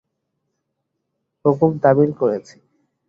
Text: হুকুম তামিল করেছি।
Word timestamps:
হুকুম 1.45 1.71
তামিল 1.83 2.11
করেছি। 2.13 2.55